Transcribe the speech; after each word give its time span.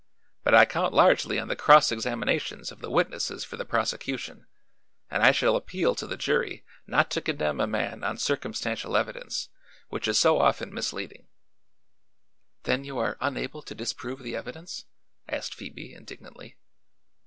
But 0.43 0.55
I 0.55 0.65
count 0.65 0.95
largely 0.95 1.37
on 1.37 1.47
the 1.47 1.55
cross 1.55 1.91
examinations 1.91 2.71
of 2.71 2.79
the 2.79 2.89
witnesses 2.89 3.43
for 3.43 3.55
the 3.55 3.65
prosecution, 3.65 4.47
and 5.11 5.21
I 5.21 5.31
shall 5.31 5.55
appeal 5.55 5.93
to 5.93 6.07
the 6.07 6.17
jury 6.17 6.65
not 6.87 7.11
to 7.11 7.21
condemn 7.21 7.59
a 7.59 7.67
man 7.67 8.03
on 8.03 8.17
circumstantial 8.17 8.97
evidence, 8.97 9.49
which 9.89 10.07
is 10.07 10.19
so 10.19 10.39
often 10.39 10.73
misleading." 10.73 11.27
"Then 12.63 12.83
you 12.83 12.97
are 12.97 13.15
unable 13.21 13.61
to 13.61 13.75
disprove 13.75 14.23
the 14.23 14.35
evidence?" 14.35 14.85
asked 15.29 15.53
Phoebe 15.53 15.93
indignantly. 15.93 16.57